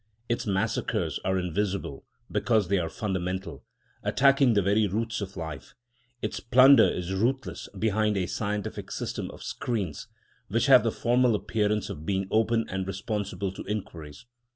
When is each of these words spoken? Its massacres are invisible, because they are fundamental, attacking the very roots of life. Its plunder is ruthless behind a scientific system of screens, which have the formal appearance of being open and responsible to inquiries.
Its 0.27 0.47
massacres 0.47 1.19
are 1.23 1.37
invisible, 1.37 2.03
because 2.31 2.69
they 2.69 2.79
are 2.79 2.89
fundamental, 2.89 3.63
attacking 4.01 4.53
the 4.55 4.61
very 4.63 4.87
roots 4.87 5.21
of 5.21 5.37
life. 5.37 5.75
Its 6.23 6.39
plunder 6.39 6.89
is 6.89 7.13
ruthless 7.13 7.69
behind 7.77 8.17
a 8.17 8.25
scientific 8.25 8.89
system 8.89 9.29
of 9.29 9.43
screens, 9.43 10.07
which 10.47 10.65
have 10.65 10.81
the 10.81 10.91
formal 10.91 11.35
appearance 11.35 11.87
of 11.87 12.03
being 12.03 12.27
open 12.31 12.65
and 12.67 12.87
responsible 12.87 13.51
to 13.51 13.61
inquiries. 13.65 14.25